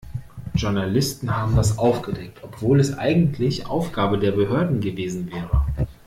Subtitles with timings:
[0.55, 5.63] Journalisten haben das aufgedeckt, obwohl es eigentlich Aufgabe der Behörden gewesen wäre.